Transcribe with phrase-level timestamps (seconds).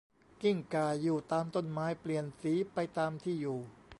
[0.41, 3.59] กิ้งก่า อยู่ตามต้นไม้ เปลี่ยนสีไปตามที่อยู่